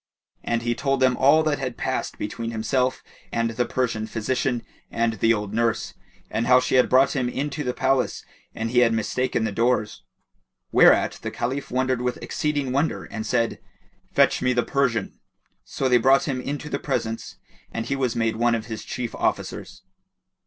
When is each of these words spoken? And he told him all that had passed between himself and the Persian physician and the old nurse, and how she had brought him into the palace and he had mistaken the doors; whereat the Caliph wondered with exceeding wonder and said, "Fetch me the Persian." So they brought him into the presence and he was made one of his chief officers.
And 0.43 0.63
he 0.63 0.73
told 0.73 1.03
him 1.03 1.15
all 1.15 1.43
that 1.43 1.59
had 1.59 1.77
passed 1.77 2.17
between 2.17 2.49
himself 2.49 3.03
and 3.31 3.51
the 3.51 3.67
Persian 3.67 4.07
physician 4.07 4.63
and 4.89 5.13
the 5.19 5.31
old 5.31 5.53
nurse, 5.53 5.93
and 6.31 6.47
how 6.47 6.59
she 6.59 6.73
had 6.73 6.89
brought 6.89 7.15
him 7.15 7.29
into 7.29 7.63
the 7.63 7.71
palace 7.75 8.25
and 8.55 8.71
he 8.71 8.79
had 8.79 8.93
mistaken 8.93 9.43
the 9.43 9.51
doors; 9.51 10.01
whereat 10.71 11.19
the 11.21 11.29
Caliph 11.29 11.69
wondered 11.69 12.01
with 12.01 12.17
exceeding 12.23 12.71
wonder 12.71 13.03
and 13.03 13.27
said, 13.27 13.59
"Fetch 14.11 14.41
me 14.41 14.53
the 14.53 14.63
Persian." 14.65 15.19
So 15.65 15.87
they 15.87 15.99
brought 15.99 16.27
him 16.27 16.41
into 16.41 16.67
the 16.67 16.79
presence 16.79 17.35
and 17.71 17.85
he 17.85 17.95
was 17.95 18.15
made 18.15 18.37
one 18.37 18.55
of 18.55 18.65
his 18.65 18.83
chief 18.83 19.13
officers. 19.13 19.83